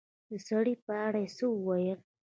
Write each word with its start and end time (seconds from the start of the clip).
د 0.29 0.31
سړي 0.47 0.73
په 0.85 0.91
اړه 1.05 1.19
يې 1.23 1.29
څه 1.37 1.45
وويل 1.51 1.99